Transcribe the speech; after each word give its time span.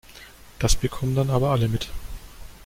Das 0.57 0.75
bekommen 0.75 1.13
dann 1.13 1.29
aber 1.29 1.51
alle 1.51 1.67
mit. 1.67 1.89